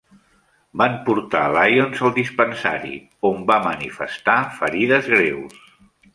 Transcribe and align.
Van 0.81 0.95
portar 1.09 1.41
Lyons 1.55 2.01
al 2.09 2.13
dispensari, 2.15 2.95
on 3.31 3.45
va 3.53 3.59
manifestar 3.67 4.41
ferides 4.57 5.13
greus. 5.15 5.63